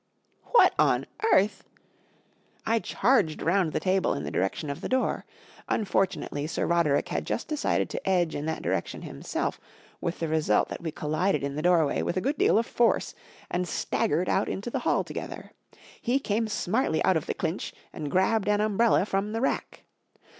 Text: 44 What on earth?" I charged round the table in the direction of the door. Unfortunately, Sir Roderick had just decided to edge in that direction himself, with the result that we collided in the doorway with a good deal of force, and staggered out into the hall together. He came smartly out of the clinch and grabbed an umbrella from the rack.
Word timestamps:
44 0.45 0.51
What 0.63 0.73
on 0.79 1.05
earth?" 1.31 1.63
I 2.65 2.79
charged 2.79 3.43
round 3.43 3.71
the 3.71 3.79
table 3.79 4.15
in 4.15 4.23
the 4.23 4.31
direction 4.31 4.71
of 4.71 4.81
the 4.81 4.89
door. 4.89 5.25
Unfortunately, 5.69 6.47
Sir 6.47 6.65
Roderick 6.65 7.09
had 7.09 7.23
just 7.23 7.47
decided 7.47 7.87
to 7.91 8.09
edge 8.09 8.33
in 8.33 8.47
that 8.47 8.63
direction 8.63 9.03
himself, 9.03 9.59
with 10.01 10.17
the 10.19 10.27
result 10.27 10.69
that 10.69 10.81
we 10.81 10.89
collided 10.89 11.43
in 11.43 11.53
the 11.55 11.61
doorway 11.61 12.01
with 12.01 12.17
a 12.17 12.21
good 12.21 12.39
deal 12.39 12.57
of 12.57 12.65
force, 12.65 13.13
and 13.51 13.67
staggered 13.67 14.27
out 14.27 14.49
into 14.49 14.71
the 14.71 14.79
hall 14.79 15.03
together. 15.03 15.51
He 16.01 16.17
came 16.17 16.47
smartly 16.47 17.03
out 17.03 17.15
of 17.15 17.27
the 17.27 17.35
clinch 17.35 17.71
and 17.93 18.09
grabbed 18.09 18.47
an 18.49 18.59
umbrella 18.59 19.05
from 19.05 19.33
the 19.33 19.41
rack. 19.41 19.83